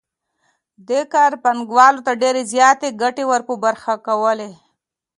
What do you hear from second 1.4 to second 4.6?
پانګوال ته ډېرې زیاتې ګټې ور په برخه کولې